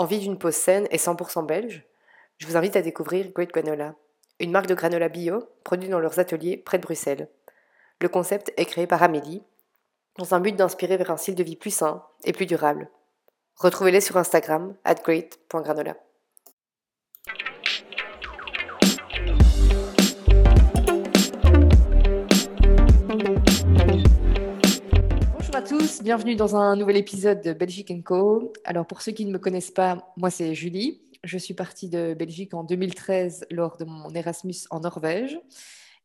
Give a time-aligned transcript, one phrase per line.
[0.00, 1.84] Envie d'une pause saine et 100% belge
[2.38, 3.96] Je vous invite à découvrir Great Granola,
[4.38, 7.28] une marque de granola bio produite dans leurs ateliers près de Bruxelles.
[8.00, 9.42] Le concept est créé par Amélie,
[10.16, 12.88] dans un but d'inspirer vers un style de vie plus sain et plus durable.
[13.56, 15.96] Retrouvez-les sur Instagram, at great.granola.
[25.98, 28.52] bienvenue dans un nouvel épisode de Belgique Co.
[28.64, 31.02] Alors pour ceux qui ne me connaissent pas, moi c'est Julie.
[31.24, 35.38] Je suis partie de Belgique en 2013 lors de mon Erasmus en Norvège.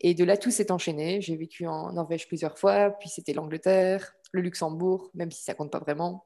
[0.02, 1.22] Et de là, tout s'est enchaîné.
[1.22, 5.72] J'ai vécu en Norvège plusieurs fois, puis c'était l'Angleterre, le Luxembourg, même si ça compte
[5.72, 6.26] pas vraiment.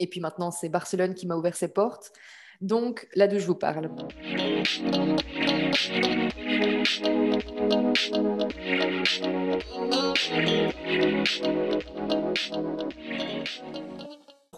[0.00, 2.12] Et puis maintenant, c'est Barcelone qui m'a ouvert ses portes.
[2.60, 3.90] Donc, là d'où je vous parle.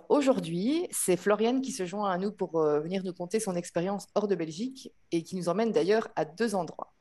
[0.08, 4.06] Aujourd'hui, c'est Floriane qui se joint à nous pour euh, venir nous conter son expérience
[4.14, 6.94] hors de Belgique et qui nous emmène d'ailleurs à deux endroits.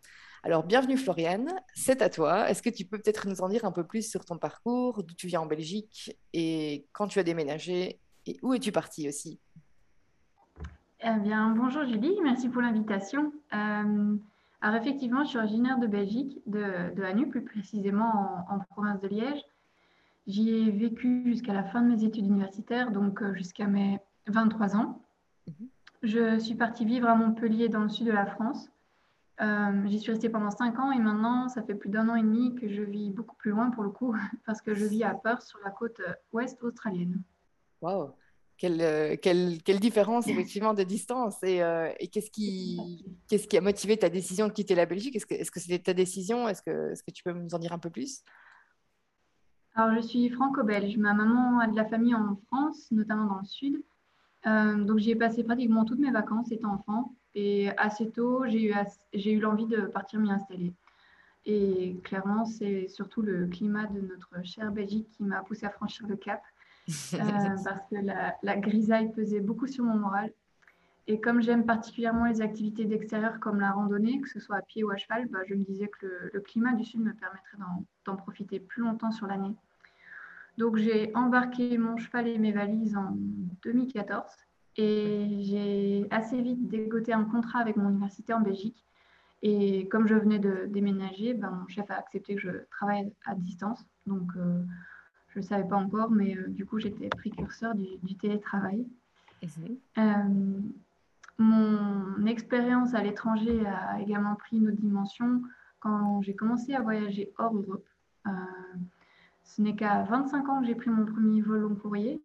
[0.43, 2.49] Alors, bienvenue Floriane, c'est à toi.
[2.49, 5.13] Est-ce que tu peux peut-être nous en dire un peu plus sur ton parcours, d'où
[5.15, 9.39] tu viens en Belgique et quand tu as déménagé et où es-tu partie aussi?
[11.01, 13.31] Eh bien, bonjour Julie, merci pour l'invitation.
[13.53, 14.17] Euh,
[14.59, 19.07] alors effectivement, je suis originaire de Belgique, de, de Hanu, plus précisément en, province de
[19.07, 19.41] Liège.
[20.27, 24.75] J'y ai vécu jusqu'à la fin de mes études universitaires, donc euh, jusqu'à mes 23
[24.75, 25.01] ans.
[25.47, 25.69] Mhm.
[26.03, 28.69] Je suis partie vivre à Montpellier, dans le sud de la France.
[29.39, 32.23] Euh, j'y suis restée pendant cinq ans et maintenant, ça fait plus d'un an et
[32.23, 34.13] demi que je vis beaucoup plus loin pour le coup,
[34.45, 36.01] parce que je vis à Perth sur la côte
[36.33, 37.21] ouest australienne.
[37.81, 38.11] Waouh
[38.59, 41.61] quelle, euh, quelle, quelle, différence effectivement de distance et,
[41.99, 45.15] et qu'est-ce qui, qu'est-ce qui a motivé ta décision de quitter la Belgique?
[45.15, 46.47] Est-ce que, est-ce que c'était ta décision?
[46.47, 48.23] Est-ce que, est-ce que tu peux nous en dire un peu plus?
[49.75, 50.97] Alors, je suis franco-belge.
[50.97, 53.81] Ma maman a de la famille en France, notamment dans le sud.
[54.45, 57.15] donc, j'y ai passé pratiquement toutes mes vacances étant enfant.
[57.35, 58.73] Et assez tôt, j'ai eu,
[59.13, 60.73] j'ai eu l'envie de partir m'y installer.
[61.45, 66.07] Et clairement, c'est surtout le climat de notre chère Belgique qui m'a poussé à franchir
[66.07, 66.41] le cap.
[67.13, 67.17] Euh,
[67.63, 67.95] parce que
[68.43, 70.31] la, grisaille pesait beaucoup sur mon moral.
[71.07, 74.83] Et comme j'aime particulièrement les activités d'extérieur comme la randonnée, que ce soit à pied
[74.83, 77.57] ou à cheval, bah, je me disais que le, le climat du Sud me permettrait
[78.05, 79.55] d'en profiter plus longtemps sur l'année.
[80.57, 83.15] Donc j'ai embarqué mon cheval et mes valises en
[83.63, 84.25] 2014
[84.75, 88.85] et j'ai assez vite dégoté un contrat avec mon université en Belgique.
[89.41, 93.35] Et comme je venais de déménager, ben, mon chef a accepté que je travaille à
[93.35, 93.85] distance.
[94.05, 94.63] Donc, euh,
[95.29, 98.85] je ne savais pas encore, mais euh, du coup, j'étais précurseur du, télétravail.
[99.97, 100.61] Euh,
[101.37, 105.41] mon expérience à l'étranger a également pris une autre dimension
[105.79, 107.85] quand j'ai commencé à voyager hors Europe.
[109.43, 112.21] ce n'est qu'à 25 ans que j'ai pris mon premier vol long courrier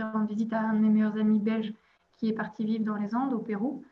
[0.00, 1.72] en visite à un de mes meilleurs amis belges
[2.16, 3.84] qui est parti vivre dans les Andes, au Pérou,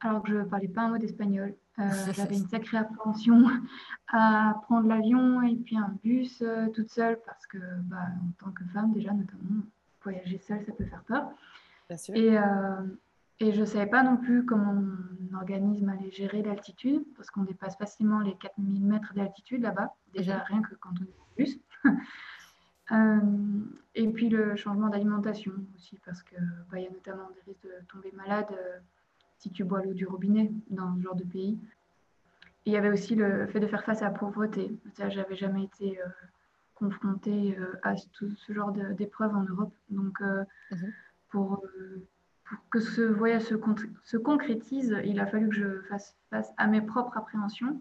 [0.00, 1.54] alors que je ne parlais pas un mot d'espagnol.
[1.78, 1.82] Euh,
[2.14, 3.44] j'avais une sacrée appréhension
[4.08, 8.50] à prendre l'avion et puis un bus euh, toute seule parce que, bah, en tant
[8.52, 9.62] que femme, déjà, notamment,
[10.02, 11.30] voyager seule, ça peut faire peur.
[12.14, 12.82] Et, euh,
[13.40, 17.42] et je ne savais pas non plus comment mon organisme allait gérer l'altitude parce qu'on
[17.42, 20.42] dépasse facilement les 4000 mètres d'altitude là-bas, déjà mhm.
[20.46, 21.58] rien que quand on est en bus.
[23.94, 26.38] Et puis le changement d'alimentation aussi, parce qu'il
[26.70, 28.54] bah, y a notamment des risques de tomber malade
[29.42, 31.58] si tu bois l'eau du robinet dans ce genre de pays.
[32.64, 34.70] Et il y avait aussi le fait de faire face à la pauvreté.
[34.94, 36.06] Ça, j'avais jamais été euh,
[36.74, 39.74] confrontée à tout ce genre d'épreuves en Europe.
[39.90, 40.92] Donc, mhm.
[41.30, 41.60] pour,
[42.44, 43.54] pour, que ce voyage se,
[44.04, 47.80] se, concrétise, il a fallu que je fasse face à mes propres appréhensions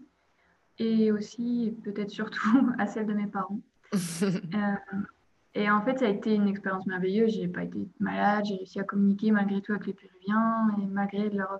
[0.80, 3.62] et aussi, peut-être surtout, à celles de mes parents.
[5.56, 7.34] Euh, et en fait, ça a été une expérience merveilleuse.
[7.34, 11.30] J'ai pas été malade, j'ai réussi à communiquer malgré tout avec les Péruviens et malgré
[11.30, 11.60] leur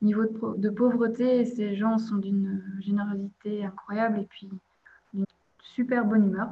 [0.00, 0.24] niveau
[0.56, 4.48] de, pauvreté, ces gens sont d'une générosité incroyable et puis
[5.12, 5.24] d'une
[5.60, 6.50] super bonne humeur.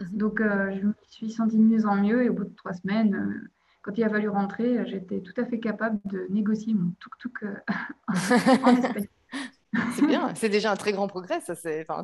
[0.00, 0.18] Mhm.
[0.18, 2.72] Donc, euh, je me suis sentie de mieux en mieux et au bout de trois
[2.72, 3.50] semaines, euh,
[3.82, 7.44] quand il a fallu rentrer, j'étais tout à fait capable de négocier mon tuk-tuk
[8.08, 9.08] en espagnol.
[9.94, 11.40] C'est bien, c'est déjà un très grand progrès.
[11.40, 12.02] Ça, c'est, enfin,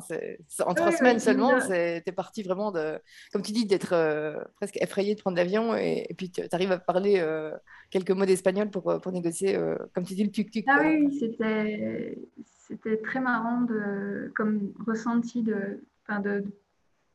[0.65, 2.99] en trois semaines seulement, c'est, t'es parti vraiment de,
[3.31, 6.77] comme tu dis, d'être euh, presque effrayé de prendre l'avion et, puis tu arrives à
[6.77, 7.51] parler euh,
[7.89, 10.65] quelques mots d'espagnol pour, pour négocier, euh, comme tu dis, le tuk-tuk.
[10.67, 16.43] Ah oui, c'était, c'était très marrant de, comme ressenti de, de,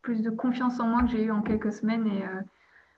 [0.02, 2.22] plus de confiance en moi que j'ai eu en quelques semaines et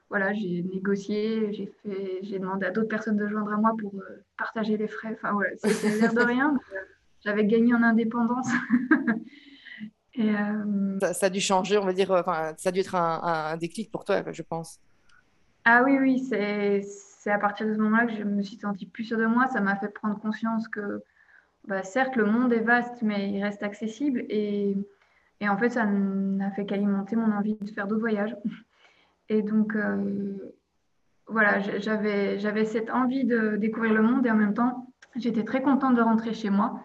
[0.08, 3.94] voilà, j'ai négocié, j'ai fait, j'ai demandé à d'autres personnes de joindre à moi pour
[4.36, 5.14] partager les frais.
[5.14, 6.54] Enfin voilà, c'était l'air de rien
[7.24, 8.48] j'avais gagné en indépendance.
[10.14, 13.56] Et, euh, ça, a dû changer, on va dire, enfin, ça a dû être un,
[13.56, 14.78] déclic pour toi, je pense.
[15.64, 19.04] Ah oui, oui, c'est, à partir de ce moment-là que je me suis sentie plus
[19.04, 19.48] sûre de moi.
[19.48, 21.02] Ça m'a fait prendre conscience que,
[21.66, 24.24] bah, certes, le monde est vaste, mais il reste accessible.
[24.28, 24.76] Et,
[25.40, 28.36] et en fait, ça n'a fait qu'alimenter mon envie de faire d'autres voyages.
[29.28, 30.54] Et donc, euh,
[31.26, 35.62] voilà, j'avais, j'avais cette envie de découvrir le monde et en même temps, j'étais très
[35.62, 36.84] contente de rentrer chez moi.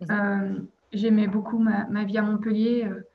[0.00, 0.06] Mhm.
[0.10, 0.60] Euh,
[0.92, 2.84] j'aimais beaucoup ma, ma, vie à Montpellier.
[2.86, 3.06] Euh,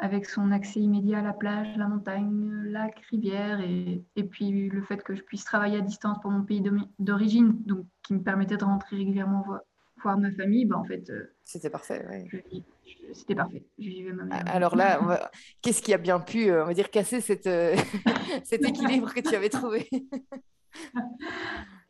[0.00, 4.82] avec son accès immédiat à la plage, la montagne, lac, rivière, et, et, puis le
[4.82, 6.62] fait que je puisse travailler à distance pour mon pays
[6.98, 9.60] d'origine, donc qui me permettait de rentrer régulièrement voir,
[10.02, 11.10] voir ma famille, bah, en fait.
[11.10, 12.06] Euh, c'était parfait,
[12.50, 12.64] oui.
[13.12, 13.62] C'était parfait.
[13.78, 15.30] Je vivais ma Alors là,
[15.62, 17.48] qu'est-ce qui a bien pu, on va dire, casser cette,
[18.44, 19.88] cet équilibre que tu avais trouvé?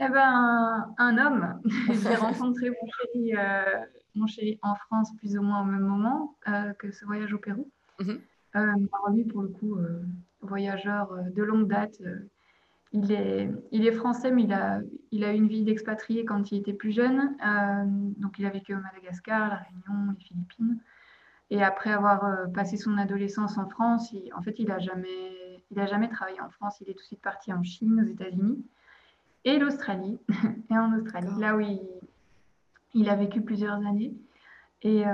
[0.02, 1.60] Eh ben, un, homme.
[1.90, 3.34] J'ai rencontré mon chéri,
[4.14, 6.36] mon chéri en France plus ou moins au même moment
[6.78, 7.70] que ce voyage au Pérou.
[8.56, 8.72] Euh,
[9.12, 10.02] lui, pour le coup, euh,
[10.40, 12.02] voyageur euh, de longue date,
[12.92, 14.80] il est, il est français, mais il a,
[15.12, 17.36] il a une vie d'expatrié quand il était plus jeune.
[18.18, 20.78] donc, il a vécu au Madagascar, la Réunion, les Philippines.
[21.50, 25.86] Et après avoir passé son adolescence en France, en fait, il n'a jamais, il a
[25.86, 26.80] jamais travaillé en France.
[26.80, 28.64] Il est tout de suite parti en Chine, aux États-Unis
[29.44, 30.18] et l'Australie.
[30.70, 31.80] et en Australie, là où il,
[32.94, 34.14] il, a vécu plusieurs années.
[34.82, 35.04] Et,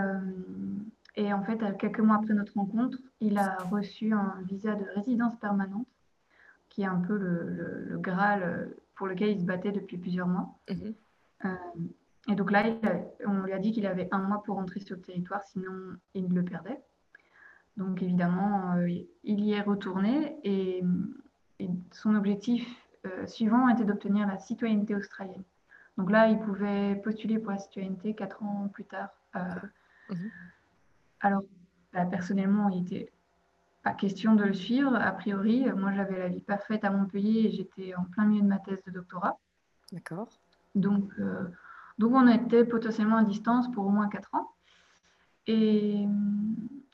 [1.16, 5.36] et en fait, quelques mois après notre rencontre, il a reçu un visa de résidence
[5.36, 5.86] permanente,
[6.68, 10.58] qui est un peu le, Graal euh, pour lequel il se battait depuis plusieurs mois.
[10.70, 10.94] Mhm.
[11.46, 11.54] Euh,
[12.28, 12.64] et donc là,
[13.26, 16.28] on lui a dit qu'il avait un mois pour rentrer sur le territoire, sinon il
[16.28, 16.80] le perdait.
[17.78, 18.88] Donc évidemment, euh,
[19.24, 20.82] il y est retourné et,
[21.92, 22.68] son objectif
[23.26, 25.42] suivant était d'obtenir la citoyenneté australienne.
[25.96, 29.10] Donc là, il pouvait postuler pour la citoyenneté quatre ans plus tard.
[29.34, 30.30] Mhm.
[31.20, 31.42] Alors,
[31.92, 33.12] bah, personnellement, il n'était
[33.82, 34.94] pas question de le suivre.
[34.94, 38.48] A priori, moi, j'avais la vie parfaite à Montpellier et j'étais en plein milieu de
[38.48, 39.38] ma thèse de doctorat.
[39.92, 40.28] D'accord.
[40.74, 41.44] Donc, euh,
[41.98, 44.50] donc, on était potentiellement à distance pour au moins quatre ans.
[45.46, 46.06] Et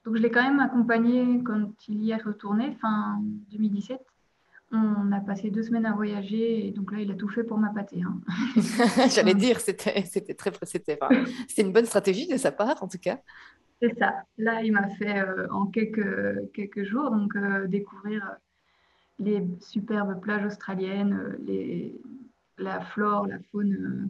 [0.04, 3.20] donc, je l'ai quand même accompagné quand il y est retourné, fin
[3.50, 4.00] 2017.
[4.74, 7.58] On a passé deux semaines à voyager et donc là, il a tout fait pour
[7.58, 8.00] m'appâter.
[8.02, 8.20] Hein.
[9.14, 10.98] J'allais dire, c'était très, c'était
[11.58, 13.18] une bonne stratégie de sa part, en tout cas.
[13.82, 14.24] C'est ça.
[14.38, 18.34] Là, il m'a fait euh, en quelques, quelques jours donc, euh, découvrir euh,
[19.18, 22.00] les superbes plages australiennes, les,
[22.58, 24.08] la flore, la faune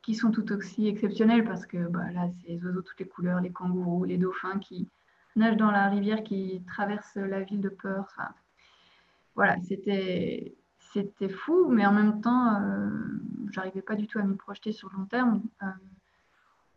[0.00, 3.40] qui sont tout aussi exceptionnelles parce que bah, là, c'est les oiseaux toutes les couleurs,
[3.40, 4.88] les kangourous, les dauphins qui
[5.36, 8.16] nagent dans la rivière qui traverse la ville de Perth.
[9.38, 12.60] Voilà, c'était c'était fou, mais en même temps,
[13.50, 15.42] j'arrivais pas du tout à m'y projeter sur le long terme.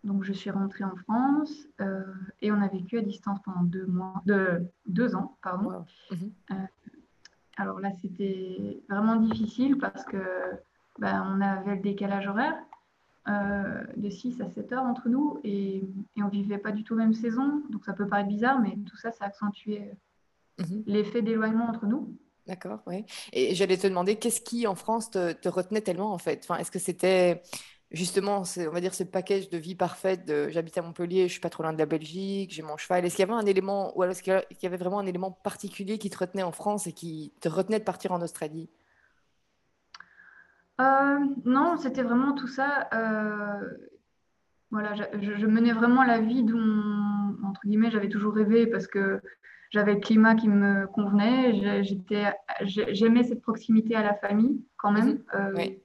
[0.04, 2.04] Donc, je suis rentrée en France euh,
[2.42, 5.86] et on a vécu à distance pendant deux mois, de, deux ans, pardon.
[6.12, 6.32] Mhm.
[6.52, 6.56] Euh,
[7.58, 10.18] alors là, c'était vraiment difficile parce que
[10.98, 12.58] ben, on avait le décalage horaire
[13.28, 15.84] euh, de 6 à 7 heures entre nous et,
[16.16, 17.62] et on vivait pas du tout la même saison.
[17.70, 19.92] Donc, ça peut paraître bizarre, mais tout ça, ça a accentué
[20.58, 20.84] mhm.
[20.88, 22.18] l'effet d'éloignement entre nous.
[22.52, 23.06] D'accord, oui.
[23.32, 26.42] Et j'allais te demander, qu'est-ce qui en France te, te retenait tellement en fait?
[26.44, 27.44] Enfin, Est-ce que c'était
[27.92, 31.40] justement, on va dire, ce package de vie parfaite de j'habite à Montpellier, je suis
[31.40, 33.06] pas trop loin de la Belgique, j'ai mon cheval.
[33.06, 35.32] Est-ce qu'il y avait un élément, ou alors est-ce qu'il y avait vraiment un élément
[35.32, 38.70] particulier qui te retenait en France et qui te retenait de partir en Australie?
[40.82, 42.90] Euh, Non, c'était vraiment tout ça.
[42.94, 43.78] Euh,
[44.72, 49.22] voilà, je, menais vraiment la vie dont, entre guillemets, j'avais toujours rêvé parce que
[49.72, 51.84] j'avais le climat qui me convenait.
[52.64, 55.10] J'aimais cette proximité à la famille quand même.
[55.10, 55.24] Mhm.
[55.36, 55.82] Euh, oui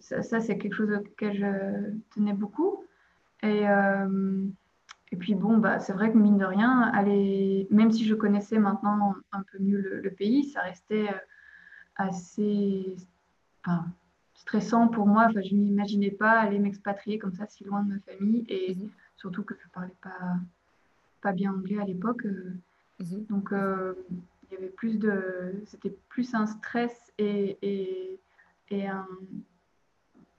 [0.00, 2.84] ça, c'est quelque chose auquel je tenais beaucoup.
[3.42, 4.44] Et, euh,
[5.12, 8.58] et puis bon, bah, c'est vrai que mine de rien, aller, même si je connaissais
[8.58, 11.18] maintenant un peu mieux le, pays, ça restait euh,
[11.96, 12.96] assez
[14.34, 15.26] stressant pour moi.
[15.28, 18.90] Enfin, je n'imaginais pas aller m'expatrier comme ça si loin de ma famille et mhm.
[19.16, 20.36] surtout que je ne parlais pas,
[21.22, 22.24] pas bien anglais à l'époque.
[22.26, 22.54] Euh.
[23.00, 23.26] Mhm.
[23.30, 25.62] Donc, il y avait plus de.
[25.66, 28.20] C'était plus un stress et, et,
[28.70, 29.06] et un,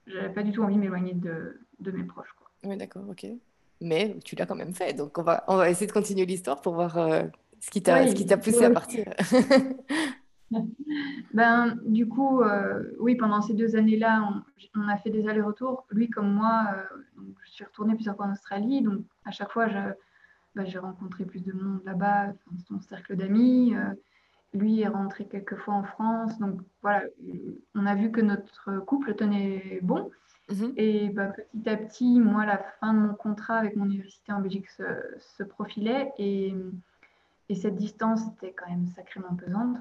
[0.10, 2.34] j'avais pas du tout envie de m'éloigner de, de, mes proches.
[2.38, 2.50] Quoi.
[2.64, 3.28] Oui, d'accord, ok.
[3.82, 4.94] Mais tu l'as quand même fait.
[4.94, 7.24] Donc, on va, on va essayer de continuer l'histoire pour voir euh,
[7.60, 9.06] ce qui t'a oui, poussé à partir.
[11.34, 14.28] ben, du coup, euh, oui, pendant ces deux années-là,
[14.76, 15.86] on, a fait des allers-retours.
[15.92, 16.84] Lui, comme moi, euh,
[17.46, 18.82] je suis retournée plusieurs fois en Australie.
[18.82, 19.68] Donc, à chaque fois,
[20.56, 22.34] ben, j'ai rencontré plus de monde là-bas,
[22.68, 23.74] son cercle d'amis.
[24.54, 26.38] Lui est rentré quelques fois en France.
[26.40, 27.04] Donc voilà,
[27.76, 30.10] on a vu que notre couple tenait bon.
[30.50, 30.74] Mhm.
[30.78, 34.42] Et bah, petit à petit, moi, la fin de mon contrat avec mon université en
[34.42, 36.12] Belgique se, profilait.
[36.18, 36.56] Et,
[37.50, 39.78] et cette distance était quand même sacrément pesante.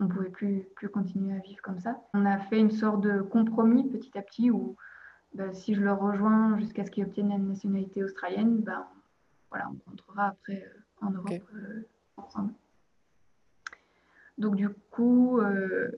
[0.00, 2.00] On ne pouvait plus, plus continuer à vivre comme ça.
[2.14, 4.76] On a fait une sorte de compromis petit à petit où
[5.34, 8.88] bah, si je le rejoins jusqu'à ce qu'il obtienne la nationalité australienne, bah,
[9.50, 12.52] voilà, on rentrera après euh, en Europe euh, ensemble.
[14.38, 15.90] Donc du coup, euh,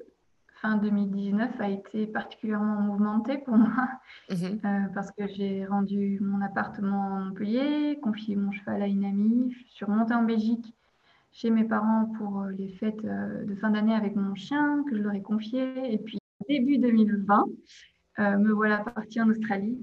[0.61, 3.88] fin 2019 a été particulièrement mouvementée pour moi
[4.30, 4.90] mhm.
[4.94, 9.73] parce que j'ai rendu mon appartement à Montpellier, confié mon cheval à une amie, je
[9.73, 10.75] suis remontée en Belgique
[11.30, 15.14] chez mes parents pour les fêtes de fin d'année avec mon chien que je leur
[15.14, 15.92] ai confié.
[15.92, 16.18] Et puis
[16.49, 17.47] début 2020,
[18.18, 19.78] me voilà partie en Australie.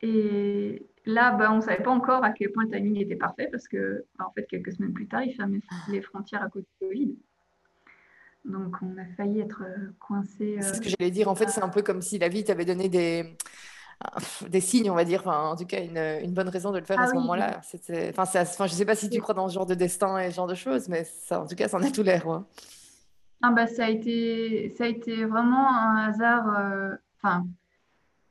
[0.00, 3.48] Et Là, bah, on ne savait pas encore à quel point le timing était parfait
[3.50, 6.64] parce que, bah, en fait, quelques semaines plus tard, ils fermaient les frontières à cause
[6.64, 7.16] du Covid.
[8.44, 10.58] Donc, on a failli être euh, coincé.
[10.60, 11.28] C'est ce que j'allais dire.
[11.28, 13.24] En fait, c'est un peu comme si la vie t'avait donné des,
[14.50, 15.20] des signes, on va dire.
[15.20, 17.62] Enfin, en tout cas, une, une bonne raison de le faire à ah ce moment-là.
[18.10, 20.30] Enfin, enfin, je ne sais pas si tu crois dans ce genre de destin et
[20.30, 22.42] ce genre de choses, mais ça, en tout cas, ça en a tout l'air.
[23.40, 26.54] Ah bah, ça, a été, ça a été vraiment un hasard.
[26.54, 27.46] Euh, enfin,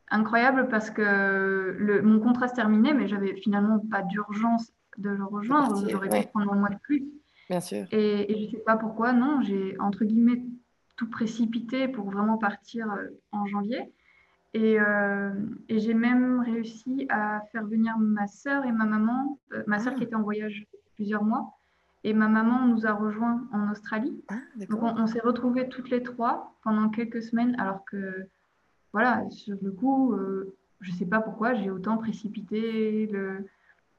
[0.10, 5.24] incroyable parce que le, mon contrat se terminait, mais j'avais finalement pas d'urgence de le
[5.24, 5.88] rejoindre.
[5.90, 7.06] J'aurais pu prendre un mois de plus.
[7.50, 7.86] Bien sûr.
[7.92, 10.44] Et, je ne sais pas pourquoi, non, j'ai entre guillemets
[10.96, 13.94] tout précipité pour vraiment partir euh, en janvier.
[14.54, 15.32] Et, euh,
[15.70, 19.94] et j'ai même réussi à faire venir ma sœur et ma maman, euh, ma sœur
[19.96, 19.98] ah.
[19.98, 21.54] qui était en voyage plusieurs mois,
[22.04, 24.24] et ma maman nous a rejoints en Australie.
[24.30, 24.36] Ah,
[24.70, 28.28] Donc on, on s'est retrouvés toutes les trois pendant quelques semaines, alors que
[28.98, 33.46] voilà, sur le coup, euh, je ne sais pas pourquoi j'ai autant précipité le,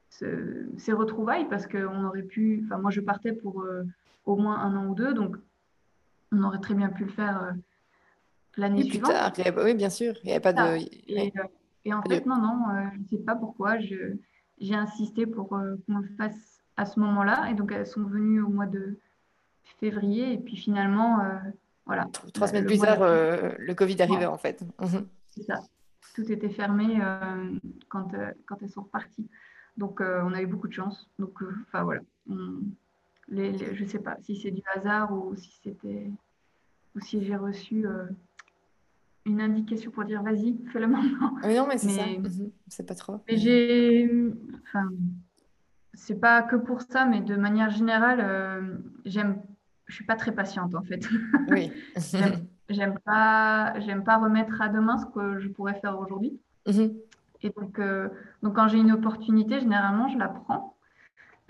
[0.09, 2.65] ces retrouvailles parce qu'on aurait pu.
[2.65, 3.83] Enfin, moi, je partais pour euh,
[4.25, 5.37] au moins un an ou deux, donc
[6.33, 7.51] on aurait très bien pu le faire euh,
[8.57, 9.13] l'année suivante.
[9.63, 10.15] oui, bien sûr.
[10.23, 10.83] Il n'y avait pas de.
[11.85, 13.79] Et, en fait, non, non, je ne sais pas pourquoi.
[13.79, 17.49] J'ai insisté pour qu'on le fasse à ce moment-là.
[17.49, 18.99] Et donc, elles sont venues au mois de
[19.79, 20.33] février.
[20.33, 21.19] Et puis finalement,
[21.89, 22.07] voilà.
[22.35, 24.63] Trois semaines plus tard, euh, le Covid arrivait en fait.
[24.79, 25.07] Mhm.
[25.25, 25.59] C'est ça.
[26.13, 29.27] Tout était fermé euh, quand, euh, quand elles sont reparties.
[29.75, 31.09] Donc, on a eu beaucoup de chance.
[31.17, 32.01] Donc, enfin voilà.
[33.27, 36.11] les, je ne sais pas si c'est du hasard ou si c'était
[36.95, 37.87] ou si j'ai reçu
[39.25, 41.33] une indication pour dire vas-y, fais-le maintenant.
[41.43, 42.05] Oui, non, mais c'est ça.
[42.05, 42.51] Mhm.
[42.67, 43.19] C'est pas trop.
[43.27, 44.07] Mais j'ai.
[44.61, 44.91] Enfin,
[45.95, 49.41] c'est pas que pour ça, mais de manière générale, j'aime
[49.89, 51.05] je suis pas très patiente en fait.
[51.49, 51.71] Oui.
[52.69, 56.39] j'aime pas, j'aime pas remettre à demain ce que je pourrais faire aujourd'hui.
[56.67, 56.93] Mhm.
[57.41, 58.09] Et donc, euh,
[58.43, 60.75] donc quand j'ai une opportunité, généralement, je la prends.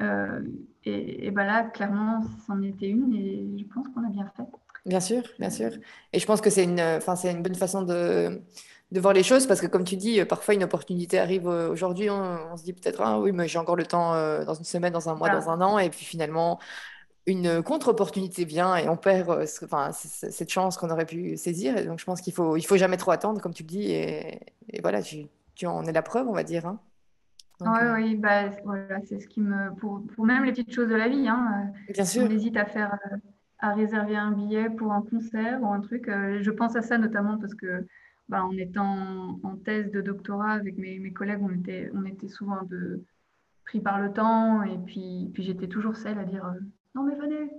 [0.02, 0.42] Euh,
[0.86, 4.44] et, et ben là, clairement, c'en était une et je pense qu'on a bien fait.
[4.86, 5.72] Bien sûr, bien sûr.
[6.14, 8.42] Et je pense que c'est une, enfin, c'est une bonne façon de,
[8.92, 12.56] de voir les choses parce que, comme tu dis, parfois une opportunité arrive aujourd'hui, on,
[12.56, 15.10] se dit peut-être, ah oui, mais j'ai encore le temps euh, dans une semaine, dans
[15.10, 15.80] un mois, dans un an.
[15.80, 16.60] Et puis finalement,
[17.30, 21.78] une contre-opportunité vient et on perd euh, enfin, cette chance qu'on aurait pu saisir.
[21.78, 23.92] Et donc, je pense qu'il faut, il faut jamais trop attendre, comme tu le dis.
[23.92, 24.40] Et,
[24.82, 26.66] voilà, tu, tu, en es la preuve, on va dire.
[26.66, 26.80] Hein.
[27.62, 29.74] Euh, oui, bah, voilà, c'est ce qui me.
[29.76, 31.28] Pour, pour, même les petites choses de la vie.
[31.28, 32.24] Hein, euh, Bien sûr.
[32.24, 32.98] On hésite à faire.
[33.60, 36.06] à réserver un billet pour un concert ou un truc.
[36.08, 37.86] je pense à ça notamment parce que,
[38.30, 42.30] bah, en étant en thèse de doctorat avec mes, mes collègues, on était, on était
[42.30, 42.60] souvent
[43.66, 44.64] pris par le temps.
[44.64, 46.46] Et puis, puis j'étais toujours celle à dire
[46.96, 47.52] non mais venez.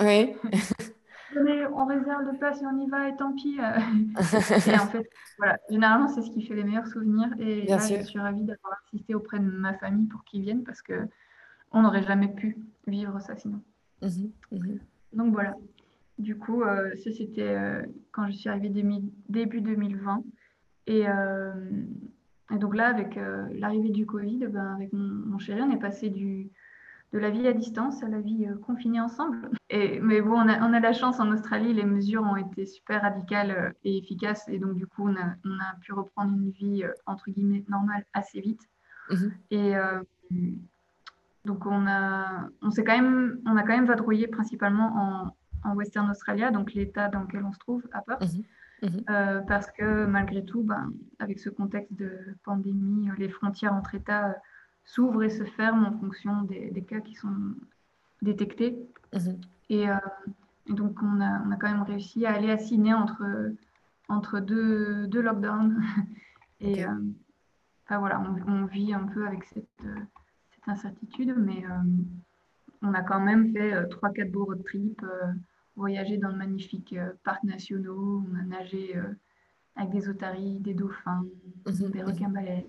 [0.00, 0.36] Oui.
[1.34, 3.58] venez, on réserve le place et on y va et tant pis.
[3.60, 3.78] Euh.
[4.66, 7.30] et en fait, voilà, généralement c'est ce qui fait les meilleurs souvenirs.
[7.38, 10.82] Et là, je suis ravie d'avoir assisté auprès de ma famille pour qu'ils viennent parce
[10.82, 11.06] que
[11.72, 13.60] on n'aurait jamais pu vivre ça sinon.
[14.02, 14.78] Mhm, mhm.
[15.12, 15.54] Donc voilà.
[16.18, 18.70] Du coup, euh, ça c'était euh, quand je suis arrivée
[19.28, 20.22] début 2020.
[20.86, 21.04] Et,
[22.50, 23.18] et, donc là, avec
[23.52, 26.50] l'arrivée du Covid, ben, avec mon, mon, chéri, on est passé du,
[27.12, 29.48] de la vie à distance à la vie euh, confinée ensemble.
[29.70, 33.50] Et, mais bon, on a, la chance en Australie, les mesures ont été super radicales
[33.52, 34.48] euh, et efficaces.
[34.48, 38.40] Et donc, du coup, on a, pu reprendre une vie, euh, entre guillemets, normale assez
[38.40, 38.62] vite.
[39.10, 39.32] Mhm.
[39.50, 39.74] Et
[41.44, 46.10] donc, on a, on, quand même, on a quand même vadrouillé principalement en, en Western
[46.10, 48.22] Australia, donc l'état dans lequel on se trouve à Perth.
[48.22, 48.44] Mhm.
[48.82, 49.44] Mhm.
[49.46, 54.36] parce que malgré tout, ben, avec ce contexte de pandémie, les frontières entre États
[54.84, 57.54] s'ouvre et se ferme en fonction des, cas qui sont
[58.22, 58.78] détectés.
[59.12, 59.40] Mhm.
[59.70, 59.96] Euh,
[60.66, 63.52] et, donc, on a, on a, quand même réussi à aller Sydney entre,
[64.08, 65.82] entre deux, deux lockdowns.
[66.60, 66.94] et euh,
[67.84, 69.68] enfin, voilà, on, vit un peu avec cette,
[70.50, 71.82] cette incertitude, mais euh,
[72.82, 75.04] on a quand même fait 3-4 beaux road trips,
[75.76, 78.94] voyagé dans de magnifiques parcs nationaux, on a nagé
[79.76, 81.24] avec des otaries, des dauphins,
[81.66, 81.90] mhm.
[81.90, 82.64] des requins-baleines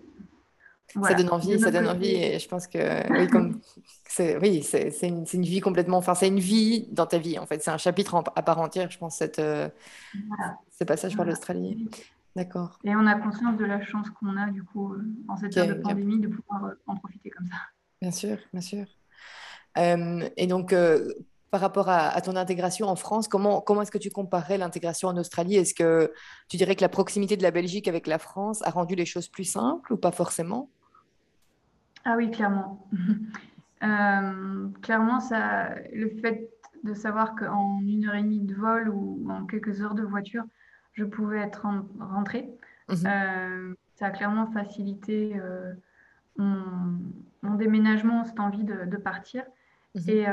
[1.03, 2.15] ça donne envie, ça donne envie.
[2.15, 3.59] Et je pense que oui, comme
[4.07, 5.97] c'est oui, c'est une, une, vie complètement.
[5.97, 7.61] Enfin, c'est une vie dans ta vie en fait.
[7.61, 9.69] C'est un chapitre à part entière, je pense, cette, euh,
[10.27, 10.57] voilà.
[10.77, 11.89] ce passage par l'Australie.
[12.35, 12.79] D'accord.
[12.83, 15.77] Et on a conscience de la chance qu'on a du coup euh, en cette période
[15.77, 17.57] de pandémie de pouvoir euh, en profiter comme ça.
[18.01, 18.85] Bien sûr, bien sûr.
[19.77, 20.73] et donc,
[21.55, 25.17] par rapport à, ton intégration en France, comment, comment est-ce que tu comparais l'intégration en
[25.17, 25.55] Australie?
[25.55, 26.11] Est-ce que
[26.49, 29.29] tu dirais que la proximité de la Belgique avec la France a rendu les choses
[29.29, 30.69] plus simples ou pas forcément?
[32.05, 32.87] Ah oui, clairement.
[33.83, 36.49] Euh, clairement, ça, le fait
[36.85, 40.43] de savoir qu'en une heure et demie de vol ou en quelques heures de voiture,
[40.93, 41.67] je pouvais être
[41.99, 42.49] rentrée,
[42.89, 42.95] mhm.
[43.05, 45.73] euh, ça a clairement facilité euh,
[46.37, 49.43] mon, déménagement, cette envie de, partir.
[49.93, 50.01] Mhm.
[50.07, 50.25] Et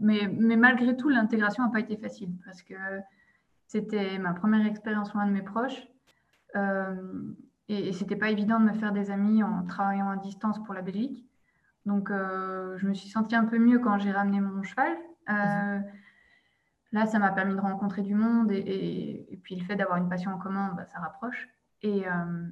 [0.00, 2.74] mais, mais, malgré tout, l'intégration n'a pas été facile parce que
[3.66, 5.86] c'était ma première expérience loin de mes proches.
[7.70, 10.74] Et, et c'était pas évident de me faire des amis en travaillant à distance pour
[10.74, 11.24] la Belgique.
[11.86, 14.92] Donc, euh, je me suis sentie un peu mieux quand j'ai ramené mon cheval.
[15.28, 15.78] Euh.
[16.92, 20.08] Là, ça m'a permis de rencontrer du monde et, et, puis le fait d'avoir une
[20.08, 21.48] passion en commun, bah, ça rapproche.
[21.82, 22.48] Et, euh,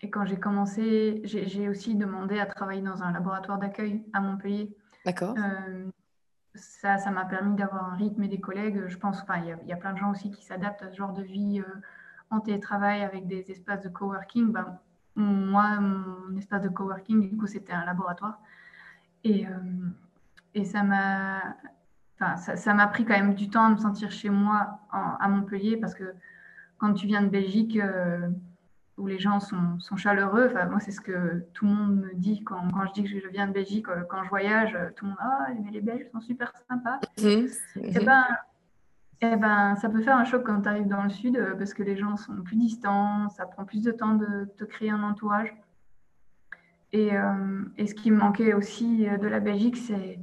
[0.00, 4.74] et quand j'ai commencé, j'ai aussi demandé à travailler dans un laboratoire d'accueil à Montpellier.
[5.04, 5.34] D'accord
[6.54, 8.86] ça, ça m'a permis d'avoir un rythme et des collègues.
[8.86, 11.12] Je pense, enfin, il y, a plein de gens aussi qui s'adaptent à ce genre
[11.12, 11.62] de vie
[12.30, 14.52] en télétravail avec des espaces de coworking.
[14.52, 14.78] Ben,
[15.14, 18.38] moi, mon espace de coworking, du coup, c'était un laboratoire.
[19.24, 19.50] Et, euh,
[20.54, 21.56] et ça m'a,
[22.20, 25.76] enfin, ça m'a pris quand même du temps à me sentir chez moi à Montpellier
[25.76, 26.14] parce que
[26.78, 28.28] quand tu viens de Belgique, euh,
[28.98, 30.48] où les gens sont, sont chaleureux.
[30.50, 33.20] Enfin, moi, c'est ce que tout le monde me dit quand, quand, je dis que
[33.20, 36.06] je viens de Belgique, euh, quand je voyage, tout le monde ah mais les Belges
[36.12, 36.98] sont super sympas.
[37.18, 37.46] Mmh.
[37.82, 38.24] Et ben,
[39.22, 41.74] eh ben, ça peut faire un choc quand tu arrives dans le sud euh, parce
[41.74, 45.02] que les gens sont plus distants, ça prend plus de temps de te créer un
[45.02, 45.54] entourage.
[46.92, 47.10] Et,
[47.76, 50.18] et ce qui me manquait aussi de la Belgique, c'est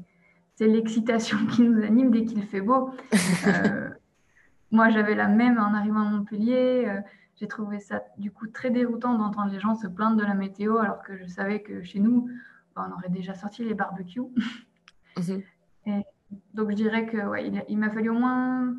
[0.60, 2.90] l'excitation qui nous anime dès qu'il fait beau.
[4.72, 7.04] moi, j'avais la même en arrivant à Montpellier
[7.36, 10.78] j'ai trouvé ça du coup très déroutant d'entendre les gens se plaindre de la météo
[10.78, 12.30] alors que je savais que chez nous,
[12.76, 14.22] bah, on aurait déjà sorti les barbecues.
[15.18, 16.04] Mhm.
[16.56, 18.74] donc je dirais que ouais, il, m'a fallu au moins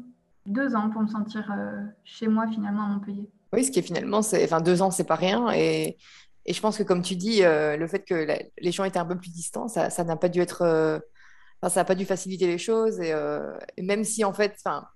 [0.46, 3.30] deux ans pour me sentir euh, chez moi finalement à Montpellier.
[3.52, 5.50] Oui, ce qui est finalement, c'est, enfin deux ans, c'est pas rien.
[5.52, 5.96] Et,
[6.44, 8.26] et, je pense que comme tu dis, euh, le fait que
[8.58, 10.98] les gens étaient un peu plus distants, ça, n'a pas dû être, euh,
[11.62, 13.00] ça n'a pas dû faciliter les choses.
[13.00, 13.14] Et,
[13.82, 14.86] même si en fait, enfin,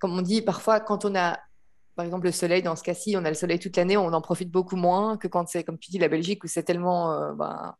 [0.00, 1.38] comme on dit, parfois quand on a
[1.96, 4.20] par exemple, le soleil, dans ce cas-ci, on a le soleil toute l'année, on en
[4.20, 7.32] profite beaucoup moins que quand c'est, comme tu dis, la Belgique, où c'est tellement.
[7.34, 7.76] Ben,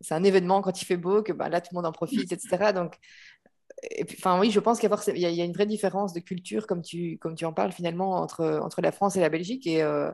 [0.00, 2.30] c'est un événement quand il fait beau, que ben, là, tout le monde en profite,
[2.30, 2.72] etc.
[2.72, 2.96] Donc,
[3.82, 6.20] et puis, enfin, oui, je pense qu'il y, a, y a une vraie différence de
[6.20, 9.66] culture, comme tu, comme tu en parles, finalement, entre, entre la France et la Belgique.
[9.66, 10.10] Et, euh,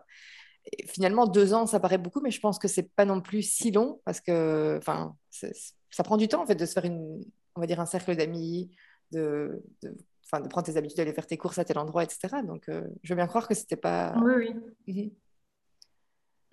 [0.87, 3.71] finalement, deux ans, ça paraît beaucoup, mais je pense que c'est pas non plus si
[3.71, 7.61] long, parce que enfin, ça prend du temps, en fait, de se faire une, on
[7.61, 8.71] va dire, un cercle d'amis,
[9.13, 9.97] de, de
[10.41, 12.43] de prendre tes habitudes, d'aller faire tes courses à tel endroit, etc.
[12.45, 14.15] Donc, euh, je veux bien croire que c'était pas.
[14.23, 14.95] Oui, oui.
[14.95, 15.11] Mhm.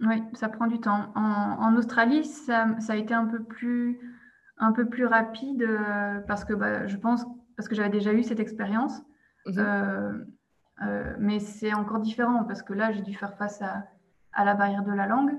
[0.04, 1.12] Oui, ça prend du temps.
[1.16, 4.00] En, Australie, ça, ça, a été un peu plus,
[4.62, 7.26] un peu plus rapide euh, parce que bah, je pense,
[7.58, 9.02] parce que j'avais déjà eu cette expérience.
[9.46, 10.26] Mhm.
[10.84, 13.84] Euh, mais c'est encore différent parce que là, j'ai dû faire face à,
[14.34, 15.34] à, la barrière de la langue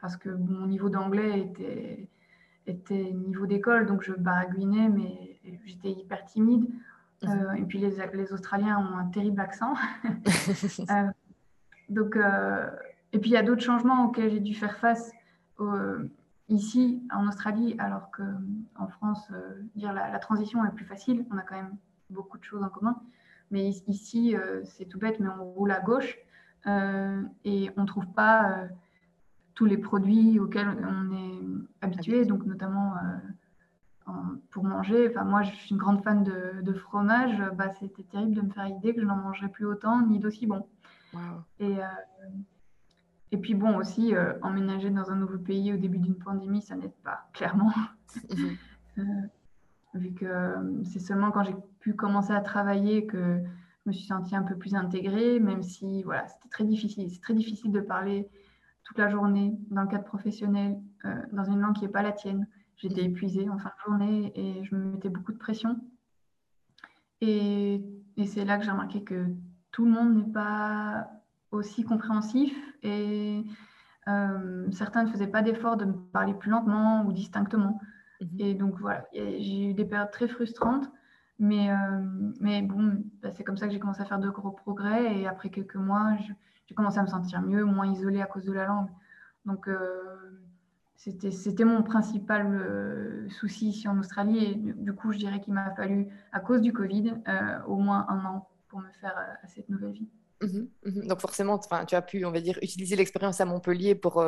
[0.00, 2.08] parce que mon niveau d'anglais était,
[2.66, 6.68] était niveau d'école, donc je baragouinais, mais j'étais hyper timide.
[7.22, 7.30] Mhm.
[7.30, 9.74] Euh, et puis les, les, Australiens ont un terrible accent.
[10.90, 11.08] Euh,
[11.88, 12.68] donc, euh,
[13.12, 15.12] et puis il y a d'autres changements auxquels j'ai dû faire face
[16.48, 19.30] ici en Australie, alors qu'en France,
[19.74, 21.26] dire la, transition est plus facile.
[21.30, 21.76] On a quand même
[22.10, 23.00] beaucoup de choses en commun.
[23.50, 26.18] Mais ici, c'est tout bête, mais on roule à gauche
[26.66, 28.68] et on ne trouve pas
[29.54, 31.40] tous les produits auxquels on est
[31.80, 32.94] habitué, donc notamment
[34.50, 35.08] pour manger.
[35.08, 37.42] Enfin, moi, je suis une grande fan de, fromage.
[37.54, 40.46] Bah, C'était terrible de me faire l'idée que je n'en mangerais plus autant, ni d'aussi
[40.46, 40.66] bon.
[41.58, 41.86] Et, euh,
[43.32, 46.76] et puis bon, aussi, euh, emménager dans un nouveau pays au début d'une pandémie, ça
[46.76, 47.72] n'aide pas, clairement.
[48.30, 48.56] Mhm.
[48.98, 49.02] Euh,
[49.94, 54.36] vu que c'est seulement quand j'ai pu commencer à travailler que je me suis sentie
[54.36, 57.10] un peu plus intégrée, même si voilà, c'était très difficile.
[57.10, 58.28] C'est très difficile de parler
[58.84, 60.78] toute la journée dans le cadre professionnel,
[61.32, 62.46] dans une langue qui n'est pas la tienne.
[62.76, 65.80] J'étais épuisée en fin de journée et je me mettais beaucoup de pression.
[67.20, 67.82] Et,
[68.26, 69.26] c'est là que j'ai remarqué que
[69.72, 71.08] tout le monde n'est pas
[71.50, 73.44] aussi compréhensif et
[74.08, 77.80] euh, certains ne faisaient pas d'effort de me parler plus lentement ou distinctement.
[78.20, 78.28] Mhm.
[78.38, 80.90] Et donc voilà, j'ai eu des périodes très frustrantes,
[81.38, 81.74] mais, euh,
[82.40, 85.18] mais bon, bah, c'est comme ça que j'ai commencé à faire de gros progrès.
[85.18, 86.16] Et après quelques mois,
[86.66, 88.88] j'ai commencé à me sentir mieux, moins isolée à cause de la langue.
[89.44, 89.68] Donc,
[90.96, 94.38] c'était mon principal souci ici en Australie.
[94.38, 97.14] Et du, coup, je dirais qu'il m'a fallu, à cause du Covid,
[97.68, 100.08] au moins un an pour me faire à cette nouvelle vie.
[100.42, 104.22] Mmh mmh Donc forcément, tu as pu, on va dire, utiliser l'expérience à Montpellier pour,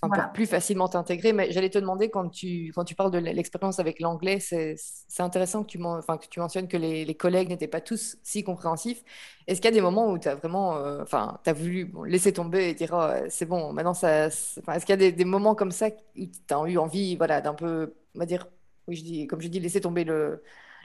[0.00, 1.32] pour plus facilement t'intégrer.
[1.32, 4.76] Mais j'allais te demander, quand tu, quand tu parles de l'expérience avec l'anglais, c'est
[5.18, 8.42] intéressant que tu, enfin, que tu mentionnes que les, les collègues n'étaient pas tous si
[8.42, 9.02] compréhensifs.
[9.46, 12.32] Est-ce qu'il y a des moments où tu as vraiment euh, enfin, as voulu laisser
[12.32, 14.26] tomber et dire oh, c'est bon, maintenant ça.
[14.26, 17.40] Est-ce qu'il y a des, des, moments comme ça où tu as eu envie voilà,
[17.40, 18.46] d'un peu, on va dire,
[18.88, 20.04] oui, je dis, comme je dis, laisser tomber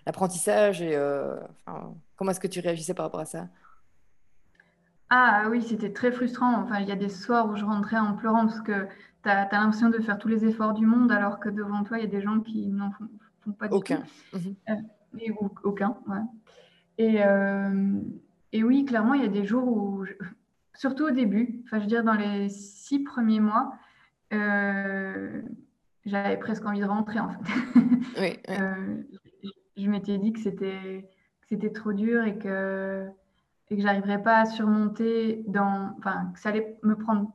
[0.06, 1.36] l'apprentissage et euh,
[2.16, 3.50] Comment est-ce que tu réagissais par rapport à ça?
[5.18, 6.62] Ah oui, c'était très frustrant.
[6.62, 8.86] Enfin, il y a des soirs où je rentrais en pleurant parce que
[9.24, 12.02] tu as, l'impression de faire tous les efforts du monde alors que devant toi, il
[12.02, 14.04] y a des gens qui n'en font, pas du aucun.
[14.32, 14.38] tout.
[14.38, 14.56] Mhm.
[14.70, 16.22] Euh, aucun, ouais.
[16.98, 18.00] Et, euh,
[18.52, 20.06] et, oui, clairement, il y a des jours où,
[20.74, 23.74] surtout au début, enfin, je veux dire, dans les six premiers mois,
[24.34, 25.42] euh,
[26.06, 27.38] j'avais presque envie de rentrer en fait.
[28.20, 28.40] Oui,
[29.78, 33.10] je m'étais dit que c'était trop dur et que
[33.70, 37.32] et que j'arriverais pas à surmonter dans, enfin, que ça allait me prendre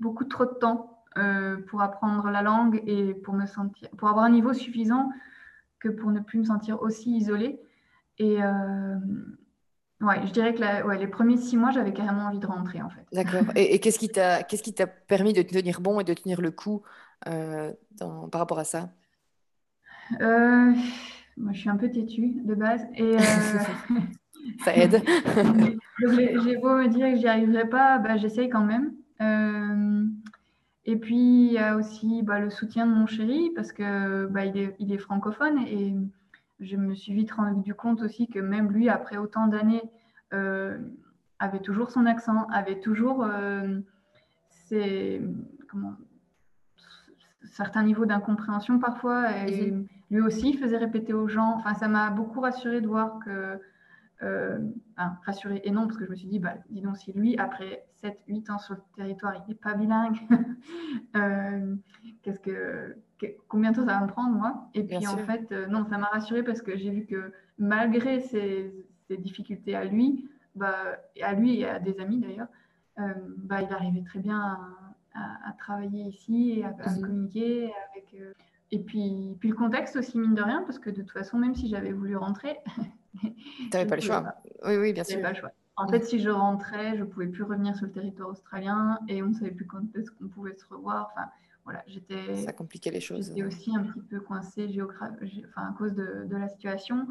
[0.00, 4.24] beaucoup trop de temps euh, pour apprendre la langue et pour me sentir, pour avoir
[4.24, 5.10] un niveau suffisant
[5.80, 7.60] que pour ne plus me sentir aussi isolée.
[8.18, 8.96] Et euh,
[10.00, 12.80] ouais, je dirais que la, ouais, les premiers six mois, j'avais carrément envie de rentrer
[12.80, 13.04] en fait.
[13.12, 13.42] D'accord.
[13.56, 16.50] Et, qu'est-ce qui t'a, qu'est-ce qui t'a permis de tenir bon et de tenir le
[16.52, 16.82] coup
[17.26, 18.90] euh, dans, par rapport à ça?
[21.38, 23.16] Moi, je suis un peu têtue de base et
[24.64, 25.02] ça aide.
[25.98, 28.92] J'ai beau me dire que j'y arriverai pas, bah, j'essaye quand même.
[29.20, 30.04] Euh,
[30.84, 34.44] et puis, il y a aussi bah, le soutien de mon chéri parce que bah,
[34.44, 35.94] il, est, il, est, francophone et
[36.60, 39.82] je me suis vite rendu compte aussi que même lui, après autant d'années,
[40.32, 40.78] euh,
[41.38, 43.78] avait toujours son accent, avait toujours euh,
[44.48, 45.22] ses,
[45.68, 45.94] comment,
[47.44, 49.30] certains niveaux d'incompréhension parfois.
[49.46, 49.72] Et
[50.10, 51.54] lui aussi faisait répéter aux gens.
[51.56, 53.60] Enfin, ça m'a beaucoup rassuré de voir que
[54.22, 54.58] euh,
[55.24, 57.84] rassurée et non, parce que je me suis dit, bah, dis donc, si lui, après
[58.02, 60.16] 7-8 ans sur le territoire, il n'est pas bilingue,
[61.16, 61.74] euh,
[62.22, 62.96] qu'est-ce que,
[63.48, 64.68] combien de temps ça va me prendre, moi?
[64.74, 68.20] Et puis, en fait, euh, non, ça m'a rassurée parce que j'ai vu que malgré
[68.20, 68.72] ses,
[69.10, 72.48] difficultés à lui, bah, à lui et à des amis d'ailleurs,
[72.98, 74.58] euh, bah, il arrivait très bien
[75.14, 78.16] à, travailler ici et à, communiquer avec.
[78.72, 81.54] Et puis, puis le contexte aussi, mine de rien, parce que de toute façon, même
[81.54, 82.58] si j'avais voulu rentrer,
[83.20, 83.28] tu
[83.70, 84.34] n'avais pas le choix.
[84.64, 85.20] Oui, oui, bien sûr.
[85.20, 85.52] Pas le choix.
[85.76, 89.22] En fait, si je rentrais, je ne pouvais plus revenir sur le territoire australien et
[89.22, 91.10] on ne savait plus quand est-ce qu'on pouvait se revoir.
[91.12, 91.28] Enfin,
[91.64, 92.34] voilà, j'étais.
[92.36, 93.28] Ça compliquait les choses.
[93.28, 97.06] J'étais aussi un petit peu coincée enfin, à cause de, de la situation.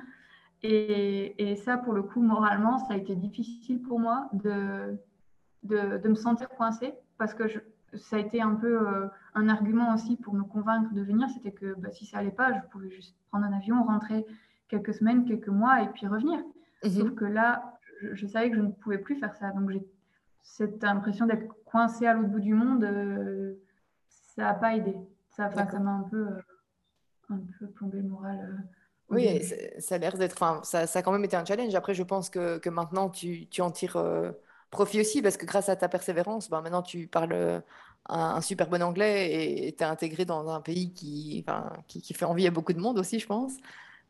[0.63, 4.97] Et, et, ça, pour le coup, moralement, ça a été difficile pour moi de,
[5.63, 7.59] de, de me sentir coincée parce que je,
[7.93, 11.29] ça a été un peu euh, un argument aussi pour me convaincre de venir.
[11.29, 14.25] C'était que bah, si ça allait pas, je pouvais juste prendre un avion, rentrer
[14.67, 16.39] quelques semaines, quelques mois et puis revenir.
[16.83, 16.89] Mhm.
[16.91, 17.77] Sauf que là,
[18.13, 19.51] je, savais que je ne pouvais plus faire ça.
[19.51, 19.85] Donc j'ai
[20.41, 22.83] cette impression d'être coincée à l'autre bout du monde.
[22.83, 23.53] Euh,
[24.35, 24.95] ça n'a pas aidé.
[25.29, 26.41] Ça ça m'a un peu, euh,
[27.29, 28.39] un peu plombé le moral.
[28.39, 28.63] Euh,
[29.09, 29.41] oui,
[29.79, 30.41] ça a l'air d'être.
[30.41, 31.75] Enfin, ça, ça, a quand même été un challenge.
[31.75, 34.01] Après, je pense que, que maintenant, tu, tu, en tires
[34.71, 37.61] profit aussi parce que grâce à ta persévérance, ben, maintenant, tu parles
[38.09, 42.13] un, super bon anglais et tu es intégré dans un pays qui, enfin, qui, qui,
[42.13, 43.57] fait envie à beaucoup de monde aussi, je pense.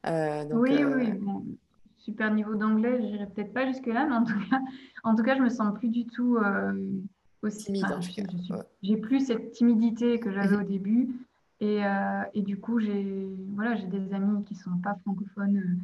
[0.07, 1.39] Euh, oui, oui, euh,
[1.97, 4.59] super niveau d'anglais, je n'irai peut-être pas jusque-là, mais en tout cas,
[5.03, 6.73] en tout cas, je me sens plus du tout euh,
[7.41, 7.85] aussi timide.
[8.81, 11.09] j'ai plus cette timidité que j'avais au début.
[11.63, 11.81] Et,
[12.33, 15.79] et, du coup, j'ai voilà, des amis qui ne sont pas francophones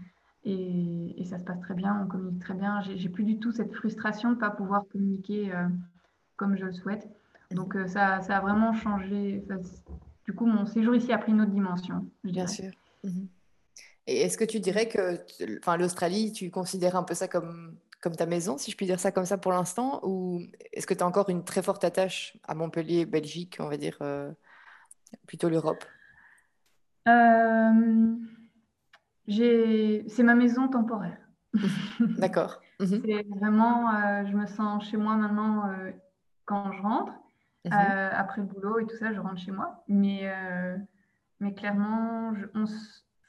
[0.50, 2.82] et, et, ça se passe très bien, on communique très bien.
[2.82, 5.52] J'ai plus du tout cette frustration de ne pas pouvoir communiquer
[6.36, 7.08] comme je le souhaite.
[7.52, 9.44] Donc, ça, ça, a vraiment changé.
[10.26, 12.06] du coup, mon séjour ici a pris une autre dimension.
[12.24, 12.72] Bien sûr.
[13.04, 13.28] Mhm.
[14.08, 15.20] Et est-ce que tu dirais que
[15.60, 19.00] enfin, l'Australie, tu considères un peu ça comme, comme ta maison, si je puis dire
[19.00, 22.38] ça comme ça pour l'instant Ou est-ce que tu as encore une très forte attache
[22.48, 24.32] à Montpellier, Belgique, on va dire, euh,
[25.28, 25.84] plutôt l'Europe?
[27.10, 28.16] Euh,
[29.28, 31.20] C'est ma maison temporaire.
[32.00, 32.62] D'accord.
[32.80, 33.02] Mhm.
[33.04, 35.64] C'est vraiment, euh, je me sens chez moi maintenant
[36.46, 37.12] quand je rentre.
[37.66, 37.74] Mhm.
[37.74, 39.84] après le boulot et tout ça, je rentre chez moi.
[39.88, 40.32] Mais,
[41.40, 42.66] mais clairement, je, on,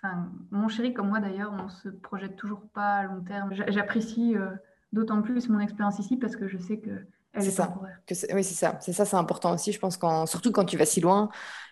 [0.02, 3.50] Enfin, mon chéri, comme moi d'ailleurs, on se projette toujours pas à long terme.
[3.68, 4.50] J'apprécie euh,
[4.92, 6.90] d'autant plus mon expérience ici parce que je sais que
[7.34, 7.74] elle est, ça.
[8.06, 8.78] Que oui, c'est ça.
[8.80, 9.72] C'est ça, c'est important aussi.
[9.72, 11.28] Je pense quand, surtout quand tu vas si loin.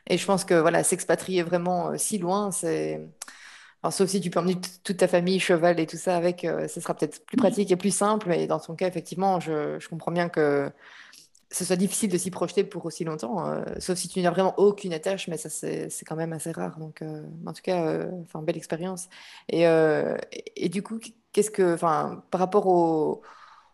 [0.06, 3.08] Et je pense que voilà, s'expatrier vraiment euh, si loin, c'est
[3.90, 6.80] sauf si tu peux emmener toute ta famille, cheval et tout ça avec, euh, ce
[6.80, 8.28] sera peut-être plus pratique et plus simple.
[8.28, 10.70] Mais dans ton cas, effectivement, je, je comprends bien que
[11.50, 14.54] ce soit difficile de s'y projeter pour aussi longtemps, euh, sauf si tu n'as vraiment
[14.58, 16.78] aucune attache, mais ça c'est quand même assez rare.
[16.78, 19.08] Donc, euh, en tout cas, enfin belle expérience.
[19.48, 19.64] Et,
[20.56, 20.98] et, du coup,
[21.32, 23.22] qu'est-ce que, enfin, par rapport aux,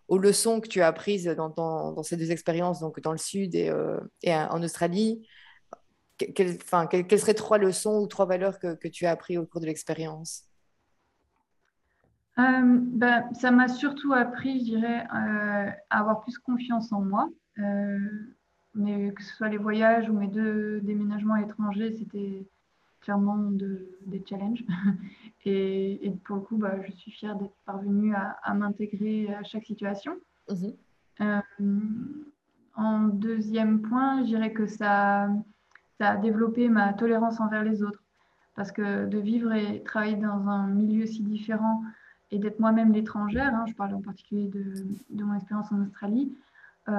[0.09, 3.19] aux, leçons que tu as apprises dans, dans, dans, ces deux expériences, donc dans le
[3.19, 3.73] sud et,
[4.23, 5.27] et en Australie,
[6.19, 9.61] quelles quelles seraient trois leçons ou trois valeurs que, que tu as appris au cours
[9.61, 10.45] de l'expérience?
[12.37, 17.29] Ben, ça m'a surtout appris, je dirais, à avoir plus confiance en moi.
[17.59, 17.99] Euh,
[18.75, 22.47] mais que ce soit les voyages ou mes deux déménagements étrangers, c'était
[23.01, 23.37] clairement
[24.07, 24.65] des challenges.
[25.45, 30.17] et, pour le coup, bah, je suis fière d'être parvenue à, m'intégrer à chaque situation.
[31.21, 31.41] Euh,
[32.75, 35.29] en deuxième point, je dirais que ça,
[36.03, 38.03] ça a développé ma tolérance envers les autres.
[38.57, 41.81] Parce que de vivre et travailler dans un milieu si différent
[42.33, 46.37] et d'être moi-même l'étrangère, hein, je parle en particulier de, mon expérience en Australie,
[46.89, 46.93] euh,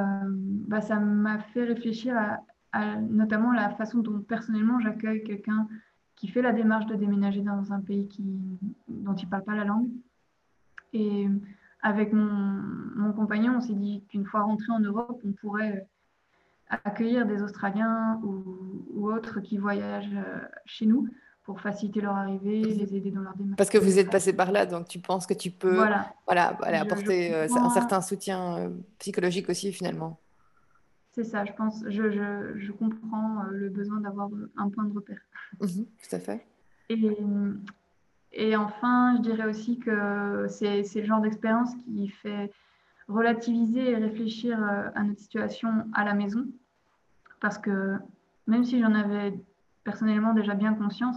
[0.69, 2.15] bah, ça m'a fait réfléchir
[2.71, 5.67] à, notamment la façon dont personnellement j'accueille quelqu'un
[6.15, 8.23] qui fait la démarche de déménager dans un pays qui,
[8.87, 9.89] dont il ne parle pas la langue.
[10.93, 11.27] Et
[11.81, 12.61] avec mon,
[12.95, 15.87] mon compagnon, on s'est dit qu'une fois rentré en Europe, on pourrait
[16.69, 21.07] accueillir des Australiens ou, ou autres qui voyagent euh, chez nous
[21.43, 23.57] pour faciliter leur arrivée, les aider dans leur démarche.
[23.57, 26.13] Parce que vous êtes passé par là, donc tu penses que tu peux voilà.
[26.25, 30.19] Voilà, apporter euh, un certain soutien euh, psychologique aussi finalement.
[31.11, 34.93] C'est ça, je pense, je, je, je comprends euh, le besoin d'avoir un point de
[34.93, 35.19] repère.
[35.59, 36.45] Mhm, tout à fait.
[36.89, 37.17] Et,
[38.31, 42.51] et enfin, je dirais aussi que c'est le genre d'expérience qui fait
[43.07, 46.45] relativiser et réfléchir à notre situation à la maison.
[47.39, 47.97] Parce que
[48.47, 49.33] même si j'en avais
[49.83, 51.15] personnellement déjà bien conscience.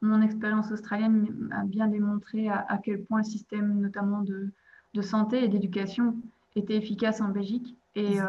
[0.00, 4.50] Mon expérience australienne a bien démontré à, quel point le système, notamment de,
[4.94, 6.16] de santé et d'éducation,
[6.54, 7.76] était efficace en Belgique.
[7.94, 8.26] Et euh,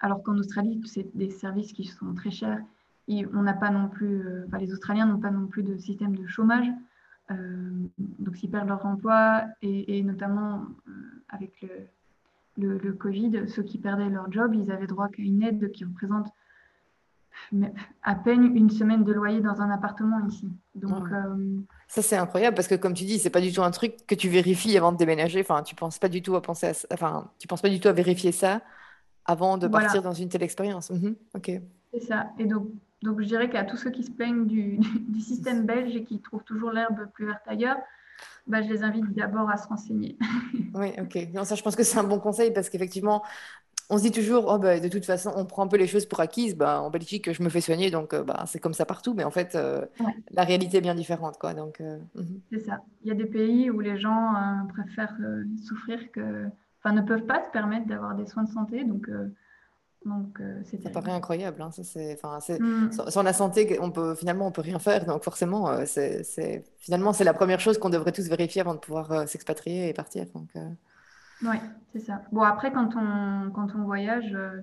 [0.00, 2.60] alors qu'en Australie, c'est des services qui sont très chers.
[3.08, 6.16] Et on n'a pas non plus, euh, les Australiens n'ont pas non plus de système
[6.16, 6.68] de chômage.
[7.30, 10.64] Euh, donc, s'ils perdent leur emploi, et, notamment
[11.28, 11.68] avec le,
[12.58, 15.84] le, le, Covid, ceux qui perdaient leur job, ils avaient droit qu'à une aide qui
[15.84, 16.28] représente
[18.02, 20.50] à peine une semaine de loyer dans un appartement ici.
[20.74, 23.70] Donc, euh, Ça, c'est incroyable parce que, comme tu dis, c'est pas du tout un
[23.70, 25.40] truc que tu vérifies avant de déménager.
[25.40, 27.88] Enfin, tu penses pas du tout à penser à Enfin, tu penses pas du tout
[27.88, 28.62] à vérifier ça
[29.24, 30.90] avant de partir dans une telle expérience.
[30.90, 31.50] Mhm, ok.
[31.92, 32.30] C'est ça.
[32.38, 32.68] Et donc,
[33.02, 36.20] donc, je dirais qu'à tous ceux qui se plaignent du, du système belge et qui
[36.20, 37.78] trouvent toujours l'herbe plus verte ailleurs,
[38.46, 40.16] bah, je les invite d'abord à se renseigner.
[40.74, 41.28] oui, ok.
[41.32, 43.22] Non, ça, je pense que c'est un bon conseil parce qu'effectivement,
[43.90, 46.06] on se dit toujours, oh, bah, de toute façon, on prend un peu les choses
[46.06, 46.56] pour acquises.
[46.56, 49.14] Bah, en Belgique, je me fais soigner, donc euh, bah, c'est comme ça partout.
[49.14, 49.84] Mais en fait, euh,
[50.30, 51.38] la réalité est bien différente.
[51.38, 52.40] Quoi, donc, euh, mhm.
[52.50, 52.82] C'est ça.
[53.04, 54.32] Il y a des pays où les gens
[54.70, 55.16] préfèrent
[55.66, 56.46] souffrir que.
[56.84, 58.82] Enfin, ne peuvent pas se permettre d'avoir des soins de santé.
[58.82, 59.08] Donc,
[60.04, 61.62] donc c'est Ça paraît incroyable.
[61.62, 62.90] Hein, ça, c'est, mm.
[62.92, 65.04] sans, la santé, on peut, finalement, on peut rien faire.
[65.06, 69.28] Donc, forcément, c'est, finalement, c'est la première chose qu'on devrait tous vérifier avant de pouvoir
[69.28, 70.26] s'expatrier et partir.
[70.34, 70.48] Donc,
[71.42, 71.56] oui,
[71.92, 72.22] c'est ça.
[72.32, 74.60] Bon, après, quand on, quand on voyage, euh,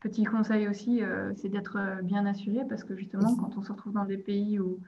[0.00, 3.72] petit conseil aussi, euh, c'est d'être euh, bien assuré parce que justement, quand on se
[3.72, 4.78] retrouve dans des pays où,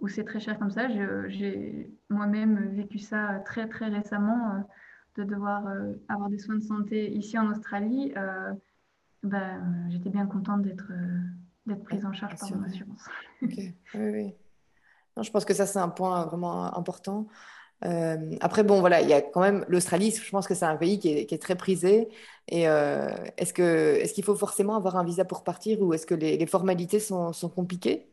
[0.00, 0.88] où c'est très cher comme ça,
[1.28, 4.68] j'ai moi-même vécu ça très, très récemment,
[5.16, 5.64] de devoir
[6.08, 8.12] avoir des soins de santé ici en Australie.
[9.26, 10.92] Ben, J'étais bien contente d'être
[11.66, 13.04] d'être prise en charge par mon assurance.
[13.42, 14.34] Ok, oui, oui.
[15.16, 17.26] Non, je pense que ça, c'est un point vraiment important.
[17.84, 20.76] Euh, après, bon, voilà, il y a quand même l'Australie, je pense que c'est un
[20.76, 22.08] pays qui est, très prisé.
[22.48, 23.52] Et euh, est-ce
[24.12, 27.48] qu'il faut forcément avoir un visa pour partir ou est-ce que les, formalités sont, sont,
[27.48, 28.08] compliquées?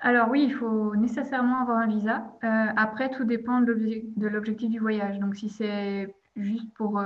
[0.00, 2.24] Alors oui, il faut nécessairement avoir un visa.
[2.44, 5.18] Euh, après, tout dépend de l'objectif du voyage.
[5.18, 7.02] Donc si c'est juste pour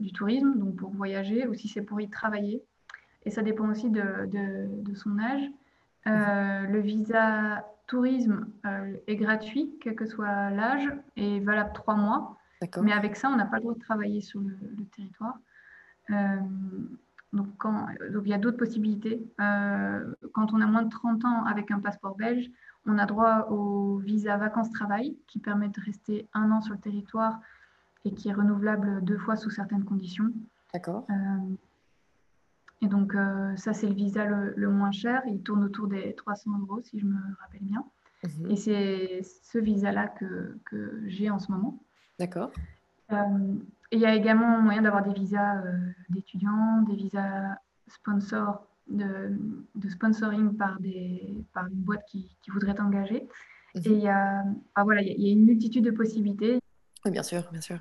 [0.00, 2.62] du tourisme, donc pour voyager, ou si c'est pour y travailler.
[3.24, 5.48] Et ça dépend aussi de, de, de son âge.
[6.04, 12.36] le visa tourisme euh, est gratuit, quel que soit l'âge, et valable trois mois.
[12.82, 15.38] Mais avec ça, on n'a pas le droit de travailler sur le, territoire.
[16.10, 16.38] Euh,
[17.32, 19.22] donc, quand, donc, il y a d'autres possibilités.
[19.40, 22.50] Euh, quand on a moins de 30 ans avec un passeport belge,
[22.86, 27.40] on a droit au visa vacances-travail qui permet de rester un an sur le territoire
[28.06, 30.32] et qui est renouvelable deux fois sous certaines conditions.
[30.72, 31.06] D'accord.
[32.82, 35.22] Et donc, euh, ça, c'est le visa le, moins cher.
[35.26, 37.84] Il tourne autour des 300 euros, si je me rappelle bien.
[38.22, 38.50] Mhm.
[38.50, 41.82] Et c'est ce visa-là que, que j'ai en ce moment.
[42.18, 42.50] D'accord.
[43.12, 43.54] Euh,
[43.92, 45.78] il y a également moyen d'avoir des visas euh,
[46.10, 47.56] d'étudiants, des visas
[47.88, 49.32] sponsors, de,
[49.74, 53.28] de, sponsoring par, des, par une boîte qui, qui voudrait t'engager.
[53.74, 56.58] Et il y a, ah, voilà, il y a une multitude de possibilités.
[57.06, 57.78] Oui, bien sûr, bien sûr.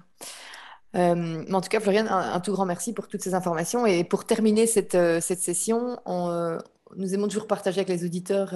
[0.95, 3.87] Euh, mais en tout cas, Floriane, un, tout grand merci pour toutes ces informations.
[3.87, 6.59] Et pour terminer cette, euh, cette session, on,
[6.95, 8.53] nous aimons toujours partager avec les auditeurs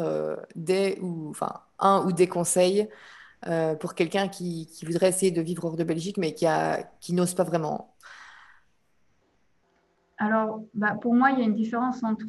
[0.56, 2.88] des ou enfin un ou des conseils
[3.80, 7.14] pour quelqu'un qui, qui, voudrait essayer de vivre hors de Belgique, mais qui, a, qui
[7.14, 7.96] n'ose pas vraiment.
[10.20, 12.28] Alors, bah, pour moi, il y a une différence entre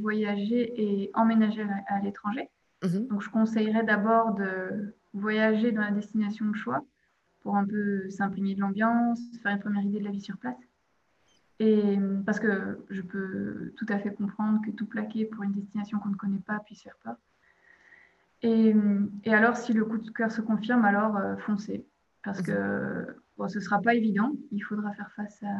[0.00, 2.48] voyager et emménager à, l'étranger.
[2.82, 3.08] Mhm.
[3.08, 6.82] Donc, je conseillerais d'abord de voyager dans la destination de choix
[7.46, 10.58] pour un peu s'imprégner de l'ambiance, faire une première idée de la vie sur place.
[11.60, 16.00] Et parce que je peux tout à fait comprendre que tout plaquer pour une destination
[16.00, 17.14] qu'on ne connaît pas puisse faire peur.
[18.42, 18.74] Et,
[19.22, 21.86] et alors, si le coup de cœur se confirme, alors euh, foncez.
[22.24, 23.06] Parce que
[23.38, 24.32] bon, ce ne sera pas évident.
[24.50, 25.54] Il faudra faire face à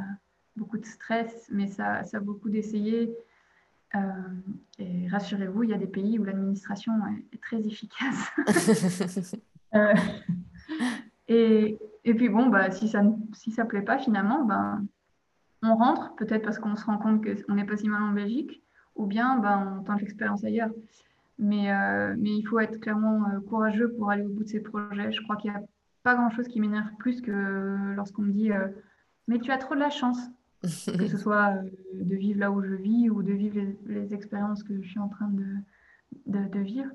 [0.57, 3.15] beaucoup de stress, mais ça, ça a beaucoup d'essayer.
[3.95, 4.01] Euh,
[4.81, 6.95] et rassurez-vous, il y a des pays où l'administration
[7.33, 8.33] est, très efficace.
[9.75, 9.93] Euh,
[12.17, 14.85] puis bon, bah, si ça ne si ça plaît pas finalement, ben,
[15.63, 18.63] on rentre, peut-être parce qu'on se rend compte qu'on n'est pas si mal en Belgique,
[18.95, 20.71] ou bien ben, on tente l'expérience ailleurs.
[21.39, 24.61] Mais, euh, mais il faut être clairement euh, courageux pour aller au bout de ces
[24.61, 25.13] projets.
[25.13, 25.63] Je crois qu'il n'y a
[26.03, 28.69] pas grand-chose qui m'énerve plus que lorsqu'on me dit euh,
[29.29, 30.19] Mais tu as trop de la chance,
[30.63, 31.55] que ce soit
[31.93, 35.09] de vivre là où je vis ou de vivre les, expériences que je suis en
[35.09, 36.91] train de, de, vivre.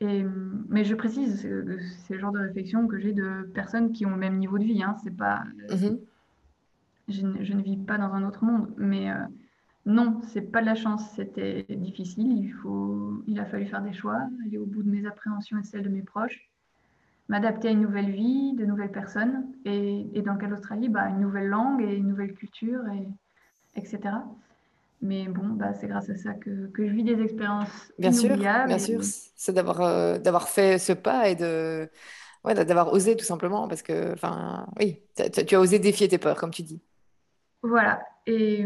[0.00, 0.24] Et,
[0.68, 1.40] mais je précise,
[2.06, 4.64] c'est le genre de réflexion que j'ai de personnes qui ont le même niveau de
[4.64, 4.82] vie.
[4.82, 4.96] Hein.
[5.02, 5.98] C'est pas, mm-hmm
[7.08, 8.72] je, ne vis pas dans un autre monde.
[8.76, 9.16] Mais euh,
[9.84, 12.32] non, c'est pas de la chance, c'était difficile.
[12.32, 15.62] Il, faut, il a fallu faire des choix, aller au bout de mes appréhensions et
[15.62, 16.48] celles de mes proches,
[17.28, 21.20] m'adapter à une nouvelle vie, de nouvelles personnes, et, et dans quelle Australie bah, Une
[21.20, 23.08] nouvelle langue et une nouvelle culture, et,
[23.78, 24.00] etc.
[25.02, 28.36] Mais bon, bah, c'est grâce à ça que, que, je vis des expériences bien Sûr,
[28.36, 31.88] bien sûr, c'est d'avoir euh, d'avoir fait ce pas et de
[32.44, 36.36] ouais, d'avoir osé tout simplement, parce que, enfin, oui, tu as osé défier tes peurs,
[36.36, 36.80] comme tu dis.
[37.62, 38.00] Voilà.
[38.26, 38.64] Et,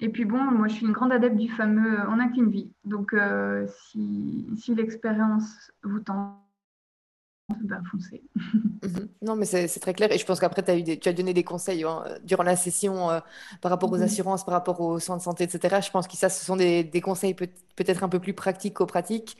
[0.00, 2.72] et, puis bon, moi je suis une grande adepte du fameux on n'a qu'une vie.
[2.84, 6.38] Donc euh, si, si l'expérience vous tente,
[7.62, 8.22] ben foncez.
[8.34, 9.08] Mhm.
[9.22, 10.10] Non, mais c'est très clair.
[10.12, 13.20] Et je pense qu'après, tu as donné des conseils hein, durant la session euh,
[13.60, 14.02] par rapport aux mhm.
[14.02, 15.80] assurances, par rapport aux soins de santé, etc.
[15.84, 18.86] Je pense que ça, ce sont des, des conseils peut-être un peu plus pratiques qu'aux
[18.86, 19.36] pratiques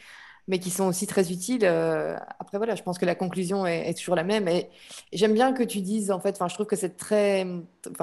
[0.49, 1.65] mais qui sont aussi très utiles.
[1.65, 4.49] Euh, après, voilà, je pense que la conclusion est, toujours la même.
[4.49, 4.69] Et,
[5.13, 7.47] j'aime bien que tu dises, en fait, je trouve que c'est très,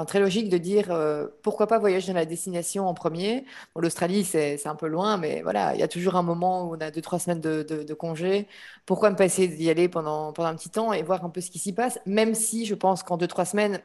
[0.06, 3.44] très logique de dire euh, pourquoi pas voyager dans la destination en premier.
[3.74, 6.76] Bon, L'Australie, c'est un peu loin, mais voilà, il y a toujours un moment où
[6.76, 8.46] on a deux, trois semaines de, de, congé.
[8.86, 11.40] Pourquoi ne pas essayer d'y aller pendant, pendant un petit temps et voir un peu
[11.40, 13.80] ce qui s'y passe, même si je pense qu'en deux, trois semaines,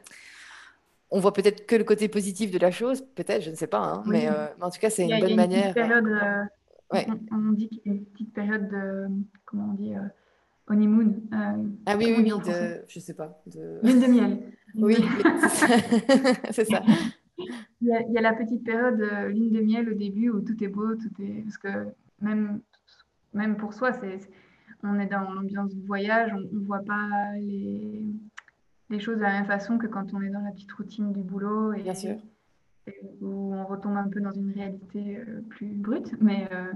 [1.10, 3.78] on voit peut-être que le côté positif de la chose, peut-être, je ne sais pas,
[3.78, 5.74] hein, mais, euh, mais, en tout cas, c'est une bonne manière.
[6.90, 9.06] On, dit qu'il y a une petite période de,
[9.44, 10.00] comment on dit, euh,
[10.68, 11.14] honeymoon.
[11.32, 13.42] Euh, ah oui, oui, oui, de, je sais pas.
[13.46, 13.80] De...
[13.82, 14.42] Lune de miel.
[14.76, 14.96] oui,
[16.50, 16.82] c'est ça.
[17.82, 20.68] Il y, a, la petite période euh, lune de miel au début où tout est
[20.68, 21.68] beau, tout est parce que
[22.22, 22.60] même
[23.34, 24.18] même pour soi, c'est
[24.82, 28.06] on est dans l'ambiance du voyage, on, ne voit pas les,
[28.88, 31.22] les choses de la même façon que quand on est dans la petite routine du
[31.22, 31.74] boulot.
[31.74, 32.16] Et, Bien sûr
[33.20, 36.14] où on retombe un peu dans une réalité euh, plus brute.
[36.20, 36.72] Mais, euh,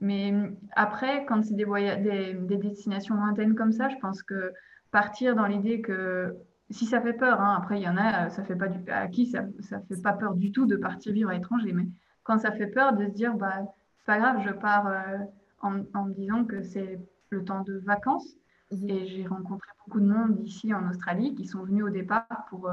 [0.00, 0.32] mais
[0.72, 4.52] après, quand c'est des, des, des, destinations lointaines comme ça, je pense que
[4.90, 6.36] partir dans l'idée que
[6.70, 9.06] si ça fait peur, hein, après il y en a, ça fait pas du, à
[9.08, 11.86] qui ça, ça fait pas peur du tout de partir vivre à l'étranger, mais
[12.22, 13.62] quand ça fait peur de se dire, bah,
[13.98, 15.18] c'est pas grave, je pars euh,
[15.60, 16.98] en, en, me disant que c'est
[17.30, 18.36] le temps de vacances.
[18.70, 22.46] Mmh Et j'ai rencontré beaucoup de monde ici en Australie qui sont venus au départ
[22.48, 22.70] pour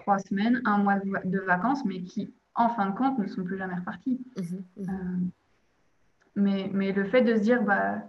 [0.00, 3.56] trois semaines, un mois de vacances, mais qui, en fin de compte, ne sont plus
[3.56, 4.20] jamais repartis.
[4.36, 4.88] Mhm, mhm.
[4.88, 5.26] Euh,
[6.36, 8.02] mais, mais, le fait de se dire, bah,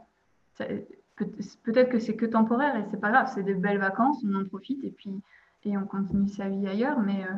[1.64, 4.46] peut-être que c'est que temporaire et c'est pas grave, c'est des belles vacances, on en
[4.46, 5.22] profite et puis
[5.64, 7.34] et on continue sa vie ailleurs, mais, euh,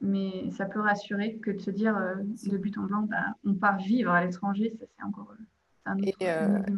[0.00, 2.14] mais ça peut rassurer que de se dire euh,
[2.46, 5.34] de but en blanc, bah, on part vivre à l'étranger, ça c'est encore
[5.84, 6.72] un autre, et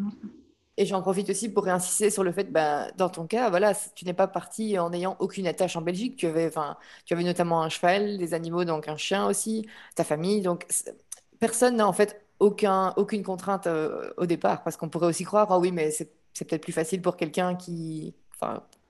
[0.87, 4.15] j'en profite aussi pour réinsister sur le fait, bah, dans ton cas, voilà, tu n'es
[4.15, 6.17] pas parti en n'ayant aucune attache en Belgique.
[6.17, 6.51] Tu avais,
[7.05, 10.43] tu avais notamment un cheval, des animaux, donc un chien aussi, ta famille.
[10.43, 10.67] Donc,
[11.39, 15.49] personne n'a en fait aucun, aucune contrainte euh, au départ, parce qu'on pourrait aussi croire,
[15.51, 16.11] ah oui, mais c'est
[16.47, 18.15] peut-être plus facile pour quelqu'un qui,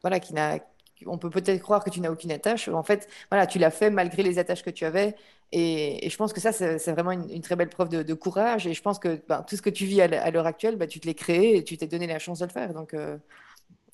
[0.02, 0.58] voilà, qui n'a
[1.06, 2.68] on peut peut-être croire que tu n'as aucune attache.
[2.68, 5.14] En fait, voilà, tu l'as fait malgré les attaches que tu avais.
[5.52, 8.66] Et, je pense que ça, c'est vraiment une, très belle preuve de, courage.
[8.66, 11.00] Et je pense que ben, tout ce que tu vis à l'heure actuelle, ben, tu
[11.00, 12.72] te l'es créé et tu t'es donné la chance de le faire.
[12.72, 13.18] Donc, euh,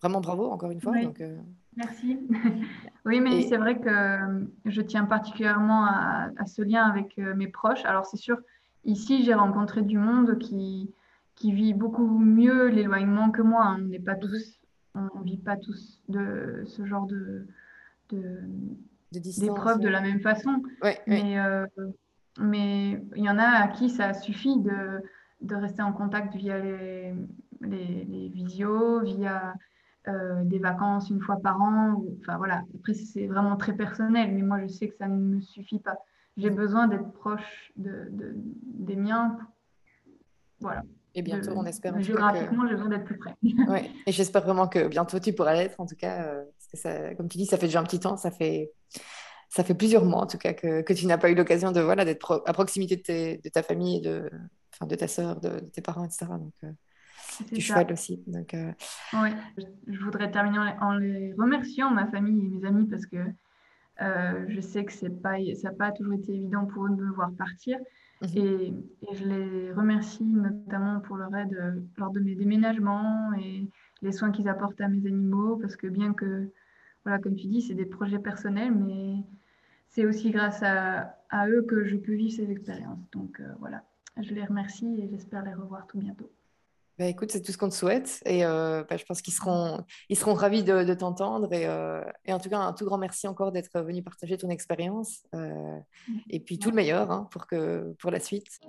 [0.02, 0.94] vraiment bravo, encore une fois.
[1.20, 1.38] Euh,
[1.76, 2.18] Merci.
[3.04, 7.84] oui, mais c'est vrai que euh, je tiens particulièrement à, ce lien avec mes proches.
[7.84, 8.38] Alors, c'est sûr,
[8.84, 10.90] ici, j'ai rencontré du monde qui,
[11.34, 13.64] qui vit beaucoup mieux l'éloignement que moi.
[13.64, 13.78] Hein.
[13.80, 14.55] On n'est pas tous,
[15.14, 17.46] on, vit pas tous de ce genre de,
[18.10, 18.40] de,
[19.12, 20.62] d'épreuves de la même façon.
[21.06, 21.66] mais euh,
[22.38, 25.02] mais il y en a à qui ça suffit de,
[25.40, 27.14] de rester en contact via les,
[27.62, 29.54] les, les visios, via
[30.08, 32.02] euh, des vacances une fois par an.
[32.20, 35.40] enfin voilà, après c'est vraiment très personnel, mais moi je sais que ça ne me
[35.40, 35.96] suffit pas.
[36.36, 39.38] J'ai besoin d'être proche de, des miens.
[40.60, 40.82] Voilà.
[41.16, 41.98] Et bientôt, on espère.
[42.00, 43.34] géographiquement, j'ai besoin d'être plus près.
[43.68, 43.90] ouais.
[44.06, 46.22] Et j'espère vraiment que bientôt tu pourras l'être, en tout cas.
[46.22, 48.70] Euh, parce que ça, comme tu dis, ça fait déjà un petit temps, ça fait,
[49.48, 51.80] ça fait plusieurs mois en tout cas que, que tu n'as pas eu l'occasion de
[51.80, 54.30] voilà, d'être à proximité de, de, ta famille, de,
[54.82, 56.26] de ta sœur, de, tes parents, etc.
[56.28, 56.70] Donc, euh,
[57.50, 58.22] du cheval aussi.
[58.26, 58.72] Donc, euh...
[59.14, 59.32] ouais.
[59.86, 63.16] Je voudrais terminer en les remerciant, ma famille et mes amis, parce que
[64.02, 67.12] euh, je sais que pas, ça n'a pas toujours été évident pour eux de me
[67.14, 67.78] voir partir.
[68.22, 68.28] Mhm.
[68.36, 68.74] Et,
[69.12, 73.68] je les remercie notamment pour leur aide euh, lors de mes déménagements et
[74.02, 76.50] les soins qu'ils apportent à mes animaux, parce que bien que,
[77.04, 79.16] voilà, comme tu dis, c'est des projets personnels, mais
[79.88, 83.10] c'est aussi grâce à, à, eux que je peux vivre ces expériences.
[83.12, 83.84] Donc euh, voilà,
[84.20, 86.30] je les remercie et j'espère les revoir tout bientôt.
[86.98, 89.84] Bah, écoute, c'est tout ce qu'on te souhaite et euh, bah, je pense qu'ils seront,
[90.08, 93.28] ils seront ravis de, t'entendre et, euh, et, en tout cas un tout grand merci
[93.28, 95.78] encore d'être venu partager ton expérience euh,
[96.30, 98.60] et puis tout le meilleur hein, pour, que, pour la suite.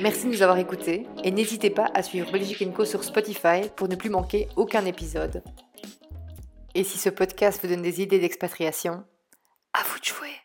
[0.00, 3.86] Merci de nous avoir écoutés et n'hésitez pas à suivre Belgique Co sur Spotify pour
[3.86, 5.44] ne plus manquer aucun épisode.
[6.74, 9.04] Et si ce podcast vous donne des idées d'expatriation,
[9.74, 10.43] à vous de jouer